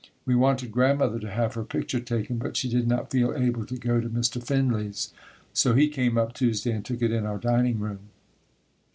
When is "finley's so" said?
4.43-5.75